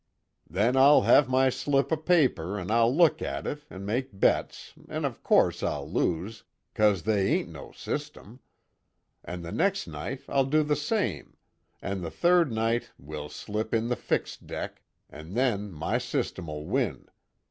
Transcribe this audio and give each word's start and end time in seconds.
Then 0.49 0.75
I'll 0.75 1.01
have 1.03 1.29
my 1.29 1.51
slip 1.51 1.91
of 1.91 2.05
paper 2.05 2.59
an' 2.59 2.71
I'll 2.71 2.91
look 2.91 3.21
at 3.21 3.45
it, 3.45 3.65
an' 3.69 3.85
make 3.85 4.19
bets, 4.19 4.73
an' 4.89 5.05
of 5.05 5.21
course 5.21 5.61
I'll 5.61 5.87
lose 5.87 6.43
'cause 6.73 7.03
they 7.03 7.27
ain't 7.27 7.49
no 7.49 7.71
system. 7.71 8.39
An' 9.23 9.43
the 9.43 9.51
next 9.51 9.85
night 9.85 10.23
I'll 10.27 10.45
do 10.45 10.63
the 10.63 10.75
same 10.75 11.37
an' 11.83 12.01
the 12.01 12.09
third 12.09 12.51
night 12.51 12.89
we'll 12.97 13.29
slip 13.29 13.75
in 13.75 13.89
the 13.89 13.95
fixed 13.95 14.47
deck 14.47 14.81
an' 15.07 15.35
then 15.35 15.71
my 15.71 15.99
system'll 15.99 16.65
win. 16.65 17.07